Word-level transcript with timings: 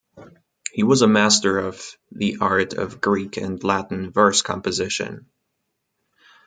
He 0.71 0.81
was 0.81 1.03
a 1.03 1.07
master 1.07 1.59
of 1.59 1.95
the 2.11 2.37
art 2.41 2.73
of 2.73 3.01
Greek 3.01 3.37
and 3.37 3.63
Latin 3.63 4.09
verse 4.09 4.41
composition. 4.41 5.27